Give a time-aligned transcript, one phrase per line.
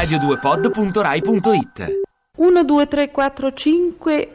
[0.00, 2.00] radio2pod.rai.it
[2.36, 4.28] 1, 2, 3, 4, 5,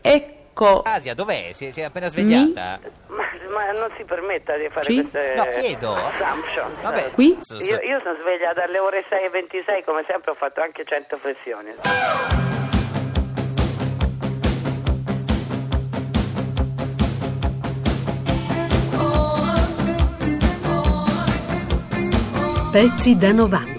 [0.00, 0.82] ecco.
[0.82, 1.50] Asia, dov'è?
[1.54, 2.78] Si è, si è appena svegliata?
[3.08, 5.00] Ma, ma non si permetta di fare Sì?
[5.00, 5.94] queste No, chiedo.
[5.96, 6.70] assumption.
[6.82, 7.10] Vabbè.
[7.12, 7.36] Qui?
[7.58, 11.74] Io, io sono sveglia dalle ore 6.26, come sempre ho fatto anche 100 flessioni.
[22.70, 23.77] Pezzi da 90.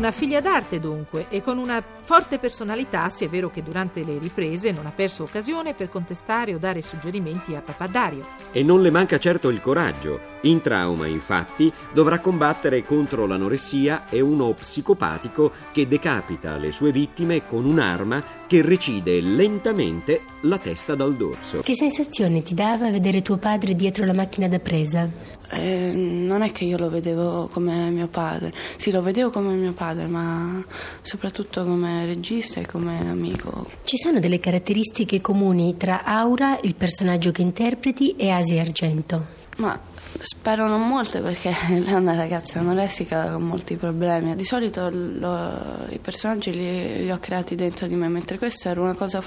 [0.00, 4.16] Una figlia d'arte dunque e con una forte personalità, se è vero che durante le
[4.18, 8.26] riprese non ha perso occasione per contestare o dare suggerimenti a papà Dario.
[8.50, 10.38] E non le manca certo il coraggio.
[10.44, 17.44] In trauma, infatti, dovrà combattere contro l'anoressia e uno psicopatico che decapita le sue vittime
[17.44, 21.60] con un'arma che recide lentamente la testa dal dorso.
[21.60, 25.38] Che sensazione ti dava vedere tuo padre dietro la macchina da presa?
[25.52, 29.72] Eh, non è che io lo vedevo come mio padre, sì lo vedevo come mio
[29.72, 30.64] padre, ma
[31.02, 33.66] soprattutto come regista e come amico.
[33.84, 39.38] Ci sono delle caratteristiche comuni tra Aura, il personaggio che interpreti, e Asia Argento.
[39.56, 39.78] Ma
[40.22, 44.34] spero non molte perché lei è una ragazza anoressica con molti problemi.
[44.34, 48.80] Di solito lo- i personaggi li, li ho creati dentro di me, mentre questa era
[48.80, 49.22] una cosa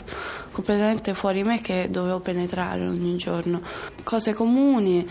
[0.51, 3.61] completamente fuori me che dovevo penetrare ogni giorno.
[4.03, 5.07] Cose comuni,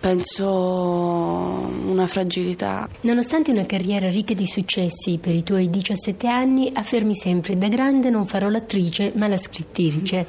[0.00, 2.88] penso una fragilità.
[3.02, 8.08] Nonostante una carriera ricca di successi, per i tuoi 17 anni affermi sempre da grande
[8.08, 10.26] non farò l'attrice ma la scrittrice.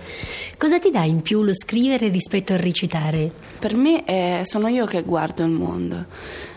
[0.58, 3.32] Cosa ti dà in più lo scrivere rispetto al recitare?
[3.58, 6.06] Per me eh, sono io che guardo il mondo,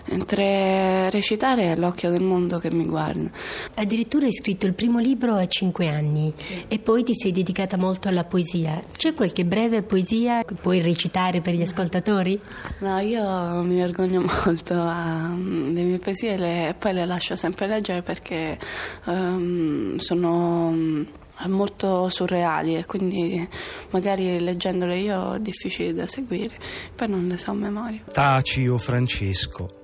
[0.07, 3.29] mentre recitare è l'occhio del mondo che mi guarda.
[3.75, 6.33] Addirittura hai scritto il primo libro a 5 anni
[6.69, 8.83] e poi ti sei dedicata molto alla poesia.
[8.97, 12.39] C'è qualche breve poesia che puoi recitare per gli ascoltatori?
[12.81, 17.37] No, io mi vergogno molto a, delle mie poesie e le- e poi le lascio
[17.37, 18.59] sempre leggere perché
[19.07, 21.03] ehm, sono mm,
[21.49, 23.47] molto surreali e quindi
[23.91, 26.57] magari leggendole io è difficile da seguire,
[26.95, 28.01] poi non le so a memoria.
[28.13, 29.84] Tacio Francesco,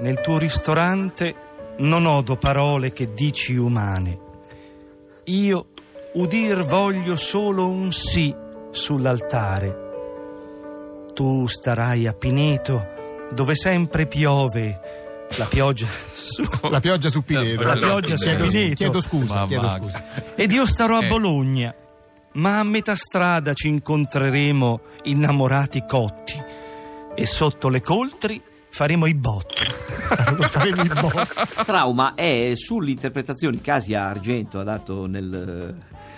[0.00, 1.34] nel tuo ristorante
[1.78, 4.18] non odo parole che dici umane.
[5.24, 5.66] Io
[6.14, 8.34] udir voglio solo un sì
[8.70, 9.82] sull'altare.
[11.14, 12.86] Tu starai a Pineto,
[13.30, 15.02] dove sempre piove.
[15.38, 16.42] La pioggia su...
[16.68, 17.62] La pioggia su Pineto.
[17.62, 18.74] La pioggia su chiedo, Pineto.
[18.74, 20.04] Chiedo scusa, Ma chiedo scusa.
[20.34, 21.08] Ed io starò a Eh.
[21.08, 21.74] Bologna,
[22.34, 26.42] ma a metà strada ci incontreremo innamorati cotti
[27.14, 28.42] e sotto le coltri
[28.74, 29.62] faremo i botti.
[30.50, 35.74] Faremo il bo- Trauma è sull'interpretazione che Asia Argento ha dato nel,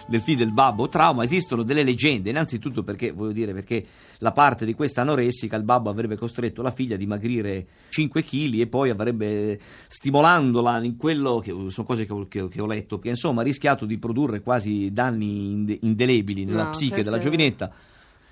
[0.08, 0.88] nel film del babbo.
[0.88, 3.84] Trauma esistono delle leggende, innanzitutto perché, voglio dire, perché
[4.18, 8.54] la parte di questa anoressica, il babbo avrebbe costretto la figlia a dimagrire 5 kg
[8.60, 12.66] e poi avrebbe, stimolandola in quello, che sono cose che ho, che ho- che ho
[12.66, 17.18] letto, che insomma ha rischiato di produrre quasi danni inde- indelebili nella No, psiche della
[17.18, 17.70] giovinetta.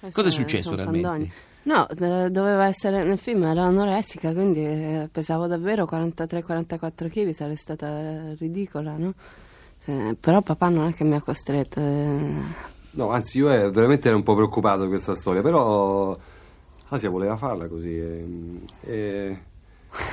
[0.01, 1.07] Queste Cosa è successo realmente?
[1.09, 1.33] fandonie.
[1.65, 7.57] No, eh, doveva essere nel film, era anoressica, quindi eh, pesavo davvero 43-44 kg, sarei
[7.57, 9.15] stata ridicola, no?
[9.79, 11.81] Se- però papà non è che mi ha costretto.
[11.81, 12.33] eh.
[12.93, 16.17] No, anzi, io eh, veramente ero un po' preoccupato di questa storia, però
[16.89, 17.99] Asia voleva farla così.
[17.99, 18.27] E,
[18.83, 19.43] e-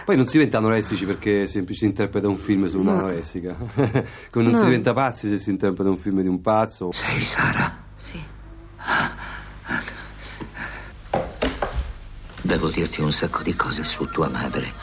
[0.06, 2.92] Poi non si diventa anoressici perché semplice si interpreta un film su No.
[2.92, 3.56] un'anoressica.
[4.32, 4.58] Come non No.
[4.58, 6.92] si diventa pazzi se si interpreta un film di un pazzo.
[6.92, 7.72] Sei Sara?
[7.98, 8.20] Sì.
[12.44, 14.74] Devo dirti un sacco di cose su tua madre,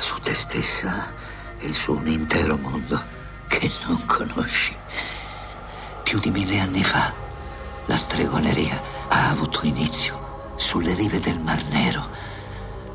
[0.00, 1.12] su te stessa
[1.58, 3.06] e su un intero mondo
[3.46, 4.74] che non conosci.
[6.02, 7.14] Più di mille anni fa,
[7.84, 12.08] la stregoneria ha avuto inizio sulle rive del Mar Nero,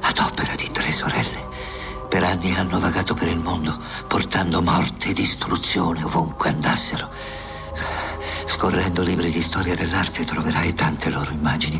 [0.02, 1.48] ad opera di tre sorelle.
[2.10, 7.12] Per anni hanno vagato per il mondo, portando morte e distruzione ovunque andassero.
[8.48, 11.80] Scorrendo libri di storia dell'arte troverai tante loro immagini.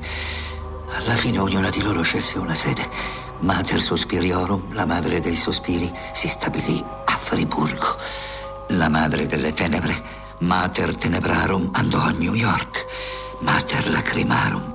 [0.90, 2.88] Alla fine ognuna di loro scelse una sede.
[3.40, 7.98] Mater Sospiriorum, la madre dei sospiri, si stabilì a Friburgo.
[8.70, 10.02] La madre delle tenebre,
[10.40, 12.86] Mater Tenebrarum, andò a New York.
[13.40, 14.74] Mater Lacrimarum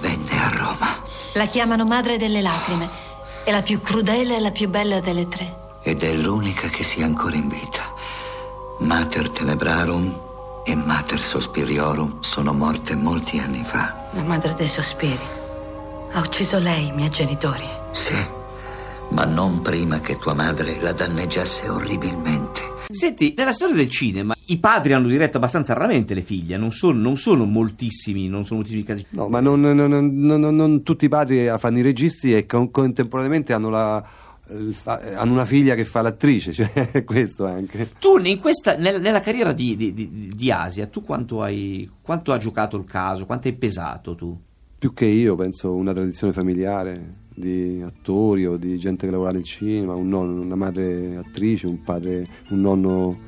[0.00, 0.88] venne a Roma.
[1.34, 2.88] La chiamano madre delle lacrime.
[3.44, 5.62] È la più crudele e la più bella delle tre.
[5.82, 7.82] Ed è l'unica che sia ancora in vita.
[8.80, 10.20] Mater Tenebrarum
[10.64, 13.94] e Mater Sospiriorum sono morte molti anni fa.
[14.12, 15.42] La madre dei sospiri.
[16.14, 17.64] Ha ucciso lei, i miei genitori.
[17.90, 18.14] Sì,
[19.10, 22.60] ma non prima che tua madre la danneggiasse orribilmente.
[22.90, 27.00] Senti, nella storia del cinema i padri hanno diretto abbastanza raramente le figlie, non sono,
[27.00, 29.04] non sono moltissimi, non sono moltissimi casi.
[29.10, 32.70] No, ma non, non- non- non- non tutti i padri fanno i registi e con-
[32.70, 34.04] contemporaneamente hanno, la-
[35.16, 37.90] hanno una figlia che fa l'attrice, cioè questo anche.
[37.98, 42.32] Tu in questa, nel- nella carriera di, di- di- di Asia, tu quanto hai quanto
[42.32, 44.38] ha giocato il caso, quanto hai pesato tu?
[44.84, 49.42] Più che io, penso, una tradizione familiare di attori o di gente che lavora nel
[49.42, 53.18] cinema, un nonno, una madre attrice, un padre, un nonno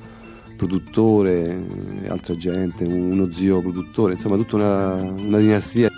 [0.55, 1.58] produttore
[2.03, 5.88] e altra gente, uno zio produttore, insomma tutta una, una dinastia.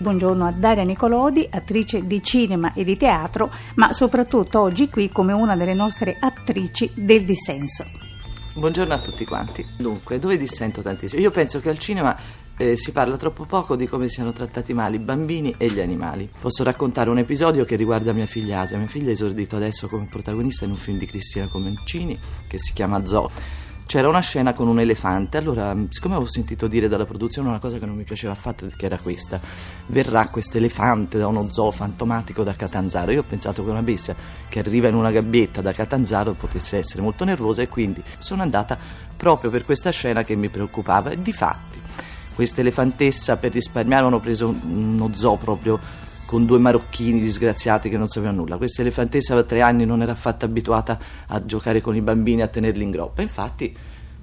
[0.00, 5.32] Buongiorno a Daria Nicolodi, attrice di cinema e di teatro, ma soprattutto oggi qui come
[5.32, 8.02] una delle nostre attrici del dissenso.
[8.56, 9.66] Buongiorno a tutti quanti.
[9.76, 11.20] Dunque, dove dissento tantissimo?
[11.20, 12.16] Io penso che al cinema
[12.56, 16.30] eh, si parla troppo poco di come siano trattati male i bambini e gli animali.
[16.38, 18.78] Posso raccontare un episodio che riguarda mia figlia Asia.
[18.78, 22.16] Mia figlia è esordito adesso come protagonista in un film di Cristina Comencini
[22.46, 23.28] che si chiama Zoo.
[23.86, 27.78] C'era una scena con un elefante, allora siccome avevo sentito dire dalla produzione una cosa
[27.78, 29.38] che non mi piaceva affatto, che era questa,
[29.86, 34.16] verrà questo elefante da uno zoo fantomatico da Catanzaro, io ho pensato che una bestia
[34.48, 38.76] che arriva in una gabbietta da Catanzaro potesse essere molto nervosa e quindi sono andata
[39.16, 41.10] proprio per questa scena che mi preoccupava.
[41.10, 41.80] E di fatti
[42.34, 45.78] questa elefantessa per risparmiare hanno preso uno zoo proprio
[46.24, 48.56] con due marocchini disgraziati che non sapevano nulla.
[48.56, 52.48] Questa elefantessa aveva tre anni, non era affatto abituata a giocare con i bambini, a
[52.48, 53.22] tenerli in groppa.
[53.22, 53.74] Infatti,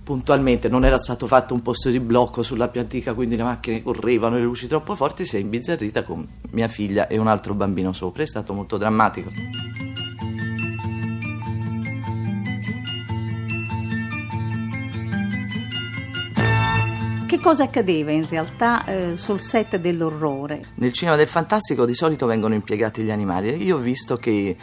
[0.04, 4.36] puntualmente non era stato fatto un posto di blocco sulla più quindi le macchine correvano,
[4.36, 8.24] le luci troppo forti, si è imbizzarrita con mia figlia e un altro bambino sopra.
[8.24, 10.01] È stato molto drammatico.
[17.42, 20.62] Cosa accadeva in realtà eh, sul set dell'orrore?
[20.76, 23.64] Nel cinema del fantastico di solito vengono impiegati gli animali.
[23.64, 24.56] Io ho visto che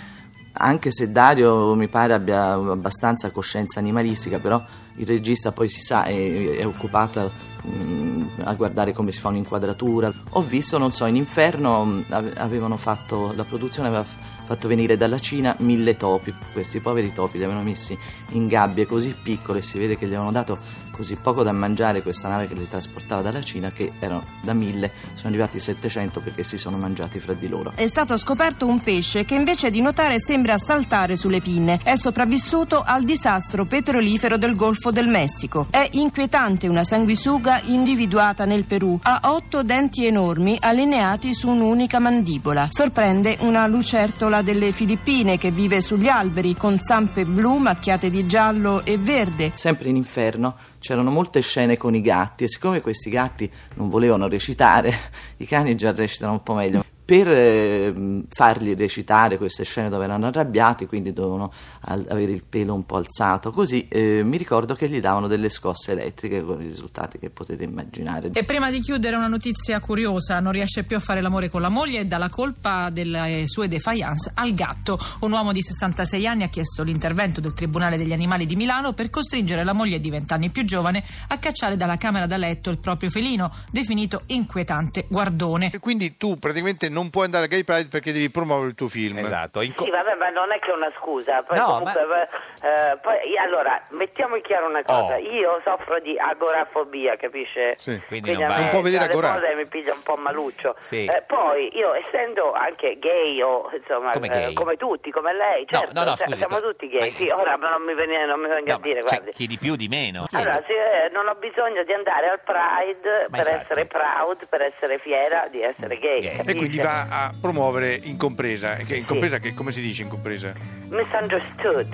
[0.52, 4.64] anche se Dario mi pare abbia abbastanza coscienza animalistica, però
[4.96, 7.30] il regista poi si sa è, è occupato
[7.66, 10.12] mm, a guardare come si fa un'inquadratura.
[10.30, 14.96] Ho visto, non so, in Inferno mm, ave- avevano fatto, la produzione aveva fatto venire
[14.96, 16.34] dalla Cina mille topi.
[16.52, 17.96] Questi poveri topi li avevano messi
[18.30, 22.26] in gabbie così piccole, si vede che gli avevano dato così poco da mangiare questa
[22.26, 26.58] nave che li trasportava dalla Cina che erano da mille, sono arrivati 700 perché si
[26.58, 27.70] sono mangiati fra di loro.
[27.76, 31.78] È stato scoperto un pesce che invece di nuotare sembra saltare sulle pinne.
[31.84, 35.68] È sopravvissuto al disastro petrolifero del Golfo del Messico.
[35.70, 38.98] È inquietante una sanguisuga individuata nel Perù.
[39.00, 42.66] Ha otto denti enormi allineati su un'unica mandibola.
[42.70, 48.84] Sorprende una lucertola delle Filippine che vive sugli alberi con zampe blu macchiate di giallo
[48.84, 49.52] e verde.
[49.54, 54.28] Sempre in inferno c'erano molte scene con i gatti e siccome questi gatti non volevano
[54.28, 54.92] recitare,
[55.38, 56.84] i cani già recitano un po' meglio.
[57.08, 61.50] Per eh, farli recitare queste scene dove erano arrabbiati, quindi dovevano
[61.86, 65.48] al- avere il pelo un po' alzato, così eh, mi ricordo che gli davano delle
[65.48, 68.28] scosse elettriche con i risultati che potete immaginare.
[68.30, 71.70] E prima di chiudere una notizia curiosa, non riesce più a fare l'amore con la
[71.70, 74.98] moglie e dà la colpa delle sue defiance al gatto.
[75.20, 79.08] Un uomo di 66 anni ha chiesto l'intervento del Tribunale degli Animali di Milano per
[79.08, 82.76] costringere la moglie di 20 anni più giovane a cacciare dalla camera da letto il
[82.76, 85.70] proprio felino, definito inquietante guardone.
[85.80, 89.18] Quindi tu praticamente non puoi andare a Gay Pride perché devi promuovere il tuo film.
[89.18, 89.62] Esatto.
[89.62, 91.42] In co- Sì, vabbè, ma non è che una scusa.
[91.42, 92.28] Poi, No, comunque,
[92.62, 95.14] eh, poi, allora, mettiamo in chiaro una cosa.
[95.14, 95.18] Oh.
[95.18, 97.76] Io soffro di agorafobia, capisce?
[97.78, 98.00] Sì.
[98.06, 99.32] Quindi a non Non può vedere le Agorà.
[99.34, 100.74] cose mi piglia un po' maluccio.
[100.78, 101.04] Sì.
[101.04, 104.52] Eh, poi, io essendo anche gay, o insomma, Come eh, gay?
[104.54, 107.10] come tutti, come lei, No, certo, no, no, cioè, scusi, siamo ma- tutti gay.
[107.12, 109.32] ma- Sì, ora non mi, non venga No, a dire, ma- cioè, guardi.
[109.32, 110.26] chi di più di meno.
[110.32, 113.62] Allora, sì, eh, non ho bisogno di andare al Pride Ma per infatti.
[113.62, 116.20] essere proud, per essere fiera di essere gay.
[116.20, 116.38] Gay.
[116.46, 118.74] E quindi va a promuovere Incompresa.
[118.76, 120.54] Che Incompresa, che, come si dice Incompresa?
[120.88, 121.86] Misunderstood.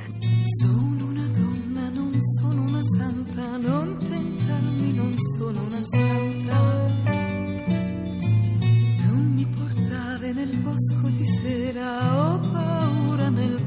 [0.60, 6.58] Sono una donna, non sono una santa, non tentarmi, non sono una santa.
[9.06, 12.73] Non mi portare nel bosco di sera, paura nel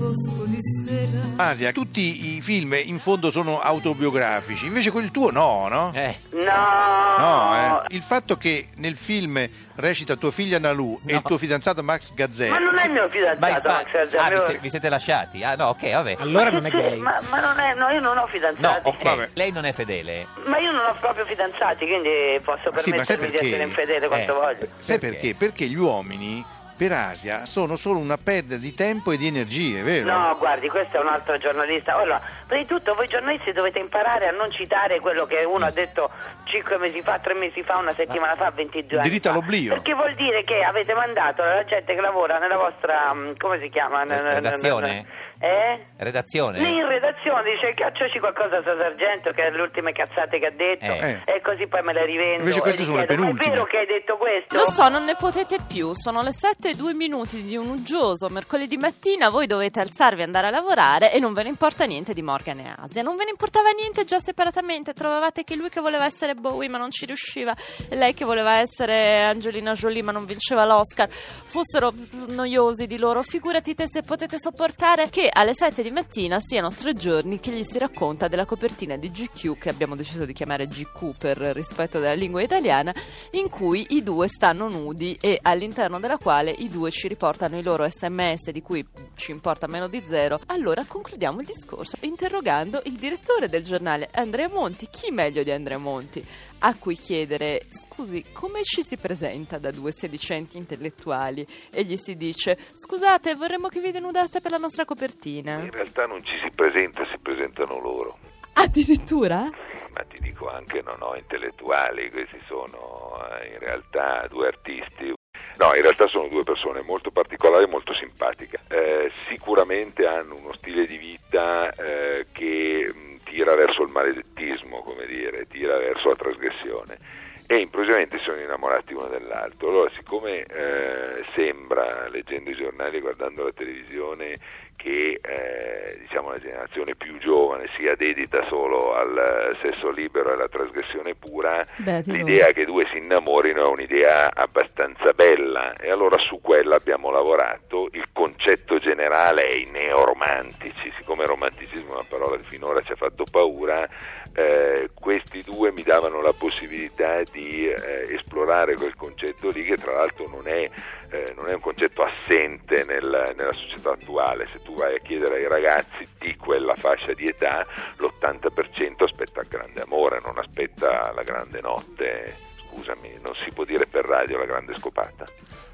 [0.07, 1.21] bosco di sera.
[1.49, 5.91] Asia, tutti i film in fondo sono autobiografici, invece quel tuo no, no?
[5.93, 7.95] Eh, No, No, eh.
[7.95, 12.49] Il fatto che nel film recita tua figlia Nalu e il tuo fidanzato Max Gazzè.
[12.49, 14.69] ma non è il mio ma fidanzato, infatti, Max, è il ah, vi, se- vi
[14.69, 15.43] siete lasciati?
[15.43, 16.15] Ah, no, ok, vabbè.
[16.19, 16.99] Allora non è Sì, gay.
[16.99, 18.87] Ma, ma non è, no, io non ho No, fidanzati.
[18.87, 19.29] ok, Vabbè.
[19.33, 20.27] lei non è fedele.
[20.45, 23.45] Ma io non ho proprio fidanzati, quindi posso Ma sì, ma permettermi di perché?
[23.47, 24.39] essere infedele quanto Eh.
[24.39, 24.67] voglio.
[24.79, 25.35] Sai perché?
[25.35, 26.43] Perché gli uomini
[26.77, 30.05] per Asia sono solo una perdita di tempo e di energie, vero?
[30.11, 31.95] No, guardi, questo è un altro giornalista.
[31.95, 35.71] Allora, prima di tutto voi giornalisti dovete imparare a non citare quello che uno ha
[35.71, 36.11] detto
[36.43, 39.35] cinque mesi fa, tre mesi fa, una settimana fa, 22 anni Diritto fa.
[39.35, 39.73] all'oblio.
[39.73, 43.69] Perché vuol dire che avete mandato la gente che lavora nella vostra, mm, come si
[43.69, 44.03] chiama?
[44.03, 45.05] Redazione?
[45.39, 45.85] Eh?
[45.97, 46.59] Redazione?
[46.59, 50.51] Lì in redazione dice cacciaci qualcosa da Sargento che è le ultime cazzate che ha
[50.51, 51.21] detto Eh.
[51.25, 52.39] e così poi me le rivendo.
[52.39, 53.53] Invece queste sono le richiedo, Ma è penultime.
[53.55, 54.55] vero che hai detto questo?
[54.55, 55.93] Lo so, non ne potete più.
[55.95, 59.29] Sono le 7 e 2 minuti di un uggioso mercoledì mattina.
[59.29, 62.59] Voi dovete alzarvi e andare a lavorare e non ve ne importa niente di Morgan
[62.59, 63.01] e Asia.
[63.03, 64.93] Non ve ne importava niente già separatamente.
[64.93, 67.53] Trovavate che lui che voleva essere Bowie ma non ci riusciva,
[67.89, 71.91] e lei che voleva essere Angelina Jolie ma non vinceva l'Oscar, fossero
[72.27, 73.21] noiosi di loro.
[73.21, 77.63] Figurati te se potete sopportare che alle 7 di mattina siano tre giorni che gli
[77.63, 82.13] si racconta della copertina di GQ, che abbiamo deciso di chiamare GQ per rispetto della
[82.13, 82.93] lingua italiana,
[83.31, 87.63] in cui i due stanno nudi e all'interno della quale i due ci riportano i
[87.63, 90.39] loro sms di cui ci importa meno di zero.
[90.47, 95.77] Allora concludiamo il discorso interrogando il direttore del giornale Andrea Monti, chi meglio di Andrea
[95.77, 96.25] Monti,
[96.59, 102.15] a cui chiedere scusi come ci si presenta da due sedicenti intellettuali e gli si
[102.15, 105.59] dice scusate vorremmo che vi denudaste per la nostra copertina.
[105.59, 108.17] In realtà non ci si presenta, si presentano loro.
[108.53, 109.49] Addirittura?
[109.93, 115.13] Ma ti dico anche non ho intellettuali, questi sono eh, in realtà due artisti.
[115.57, 118.59] No, in realtà sono due persone molto particolari e molto simpatiche.
[118.67, 123.06] Eh, sicuramente hanno uno stile di vita eh, che mh,
[123.37, 126.97] tira verso il maledettismo, come dire, tira verso la trasgressione
[127.45, 129.69] e improvvisamente sono innamorati uno dell'altro.
[129.69, 134.35] Allora, siccome eh, sembra, leggendo i giornali e guardando la televisione,
[134.77, 140.47] che eh, diciamo, la generazione più giovane sia dedita solo al sesso libero e alla
[140.47, 146.39] trasgressione pura, Beh, l'idea che due si innamorino è un'idea abbastanza bella e allora su
[146.41, 147.89] quella abbiamo lavorato.
[147.91, 152.95] Il concetto generale è i neoromantici, siccome romanticismo è una parola che finora ci ha
[152.95, 153.87] fatto paura,
[154.33, 159.93] eh, questi due mi davano la possibilità di eh, esplorare quel concetto lì che tra
[159.93, 160.69] l'altro non è,
[161.09, 164.47] eh, non è un concetto assente nel- nella società attuale.
[164.47, 167.65] Se tu vai a chiedere ai ragazzi di quella fascia di età,
[167.97, 172.35] l'80% aspetta il grande amore, non aspetta la grande notte.
[172.69, 175.25] Scusami, non si può dire per radio la grande scopata.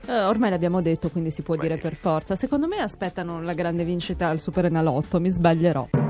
[0.07, 2.35] Eh, ormai l'abbiamo detto, quindi si può dire per forza.
[2.35, 6.02] Secondo me aspettano la grande vincita al Super Enalotto, mi sbaglierò.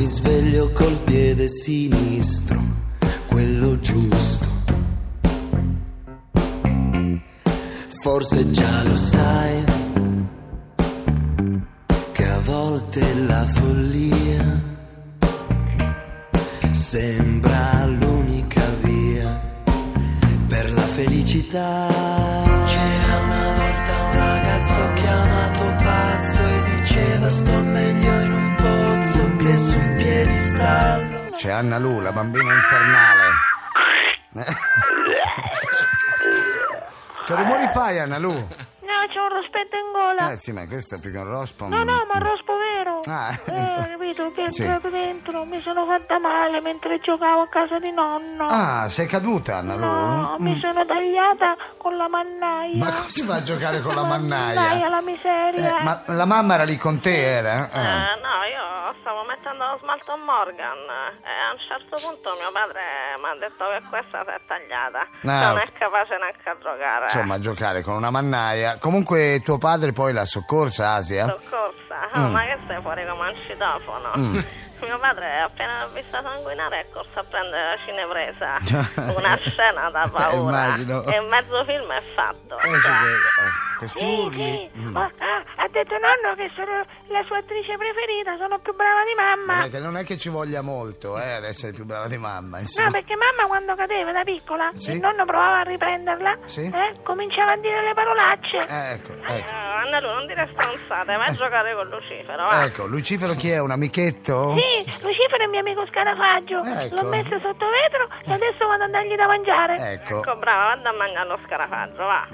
[0.00, 2.58] Mi sveglio col piede sinistro,
[3.26, 4.46] quello giusto.
[8.00, 9.62] Forse già lo sai
[12.12, 14.62] che a volte la follia
[16.70, 19.38] sembra l'unica via
[20.48, 21.88] per la felicità.
[22.64, 29.56] C'era una volta un ragazzo chiamato pazzo e diceva sto meglio in un pozzo che
[29.58, 29.89] su un.
[31.40, 33.24] C'è Anna Lu, la bambina infernale.
[37.26, 38.30] Che rumori fai, Anna Lu?
[38.32, 40.32] No, c'ho un rospetto in gola.
[40.32, 41.66] Eh sì, ma questo è più che un rospo.
[41.68, 43.00] No, no, ma rospo vero.
[43.06, 44.32] Ah, Eh, capito?
[44.34, 44.64] Che è Sì.
[44.64, 45.44] entrato dentro.
[45.44, 48.46] Mi sono fatta male mentre giocavo a casa di nonno.
[48.50, 49.84] Ah, sei caduta, Anna Lu?
[49.86, 50.44] No, Mm.
[50.44, 52.76] mi sono tagliata con la mannaia.
[52.84, 54.88] Ma come si fa a giocare con la Mannaia, mannaia?
[54.88, 55.78] la miseria.
[55.78, 57.70] Eh, ma la mamma era lì con te, era?
[57.70, 58.29] Eh, no,
[59.40, 60.76] mettendo lo smalto Morgan
[61.24, 62.80] e a un certo punto mio padre
[63.16, 65.00] mi ha detto che questa si è tagliata.
[65.24, 67.04] Ah, non è capace neanche a giocare.
[67.04, 68.76] Insomma, a giocare con una mannaia.
[68.78, 71.26] Comunque tuo padre poi l'ha soccorsa, Asia?
[71.26, 72.32] Soccorsa, oh, Mm.
[72.32, 74.12] ma che sei fuori come un citofono?
[74.18, 74.38] Mm.
[74.80, 78.58] Mio padre appena l'ha vista sanguinare è corso a prendere la cinepresa.
[79.16, 80.64] Una scena da paura.
[80.66, 81.02] immagino.
[81.04, 82.58] E mezzo film è fatto.
[82.60, 84.70] Eh, sì, Cioè, eh, questi Sì, urli.
[84.72, 84.78] sì.
[84.80, 84.92] Mm.
[84.92, 89.14] Ma- ah, ha detto nonno che sono la sua attrice preferita, sono più brava di
[89.14, 89.68] mamma.
[89.68, 92.86] Che non è che ci voglia molto eh, ad essere più brava di mamma, insomma.
[92.86, 94.92] No, perché mamma quando cadeva da piccola, Sì.
[94.92, 96.66] il nonno provava a riprenderla, Sì.
[96.66, 98.56] eh, cominciava a dire le parolacce.
[98.58, 99.32] Eh, ecco, ecco.
[99.32, 102.64] eh, Anna Lu, non dire stronzate, vai a giocare con Lucifero, va.
[102.64, 103.58] Ecco, Lucifero chi è?
[103.60, 104.54] Un amichetto?
[104.54, 106.62] Sì, Lucifero è il mio amico scarafaggio.
[106.62, 106.94] Ecco.
[106.94, 109.74] L'ho messo sotto vetro e adesso vado a dargli da mangiare.
[109.92, 110.18] Ecco.
[110.20, 112.28] Ecco, brava, vado a mangiare lo scarafaggio, va.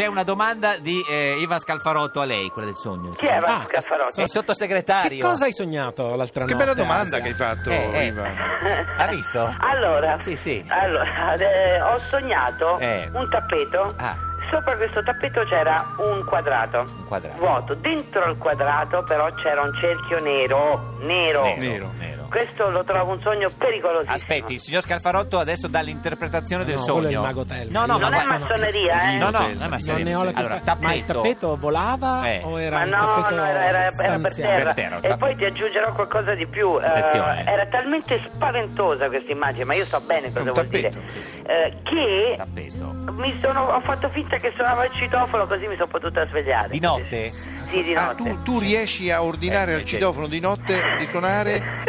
[0.00, 3.10] C'è una domanda di eh, Iva Scalfarotto a lei, quella del sogno.
[3.10, 4.22] Chi è Iva Ah, Scalfarotto?
[4.22, 5.18] È sottosegretario.
[5.18, 6.64] Che cosa hai sognato l'altra Che notte?
[6.64, 7.20] bella domanda Asia?
[7.20, 8.04] che hai fatto, Eh, eh.
[8.06, 8.28] Iva.
[8.96, 9.54] Ha visto?
[9.58, 10.64] Allora, Sì, sì.
[10.68, 13.10] allora eh, ho sognato Eh.
[13.12, 13.92] un tappeto.
[13.98, 14.16] Ah.
[14.50, 17.36] Sopra questo tappeto c'era un quadrato, Un quadrato.
[17.38, 17.74] vuoto.
[17.74, 21.42] Dentro il quadrato però c'era un cerchio nero, nero.
[21.56, 22.19] Nero, nero.
[22.30, 24.14] Questo lo trovo un sogno pericolosissimo.
[24.14, 26.92] Aspetti, il signor Scalfarotto adesso dà l'interpretazione del No, sogno.
[26.94, 27.80] quello è il mago Telma.
[27.80, 29.16] No, no, non ma è massoneria, eh?
[29.18, 29.94] No, no, Non è massoneria.
[29.94, 32.40] Non ne ho la Allora, Ma il tappeto volava Eh.
[32.44, 34.62] o era Ma un no, tappeto no, era, era- era per terra.
[34.62, 36.68] Per terra, E poi ti aggiungerò qualcosa di più.
[36.74, 37.44] Attenzione.
[37.46, 40.88] era talmente spaventosa questa immagine, ma io so bene cosa un vuol dire.
[40.90, 41.42] tappeto, sì, sì.
[41.44, 42.94] eh, che Tappeto.
[43.12, 46.68] mi sono, ho fatto finta che suonava il citofono così mi sono potuta svegliare.
[46.68, 47.28] Di notte?
[47.28, 48.22] Sì, di Ah, notte.
[48.22, 51.62] tu, tu riesci a ordinare Eh, al citofono di notte di suonare?